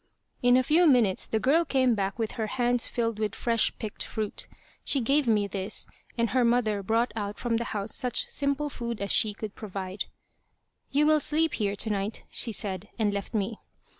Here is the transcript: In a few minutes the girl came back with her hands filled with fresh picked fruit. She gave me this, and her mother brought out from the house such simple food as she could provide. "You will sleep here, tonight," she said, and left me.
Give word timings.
In 0.41 0.57
a 0.57 0.63
few 0.63 0.87
minutes 0.87 1.27
the 1.27 1.39
girl 1.39 1.63
came 1.63 1.93
back 1.93 2.17
with 2.17 2.31
her 2.31 2.47
hands 2.47 2.87
filled 2.87 3.19
with 3.19 3.35
fresh 3.35 3.71
picked 3.77 4.01
fruit. 4.01 4.47
She 4.83 4.99
gave 4.99 5.27
me 5.27 5.45
this, 5.45 5.85
and 6.17 6.31
her 6.31 6.43
mother 6.43 6.81
brought 6.81 7.13
out 7.15 7.37
from 7.37 7.57
the 7.57 7.65
house 7.65 7.93
such 7.93 8.25
simple 8.25 8.71
food 8.71 8.99
as 8.99 9.11
she 9.11 9.35
could 9.35 9.53
provide. 9.53 10.05
"You 10.89 11.05
will 11.05 11.19
sleep 11.19 11.53
here, 11.53 11.75
tonight," 11.75 12.23
she 12.31 12.51
said, 12.51 12.89
and 12.97 13.13
left 13.13 13.35
me. 13.35 13.59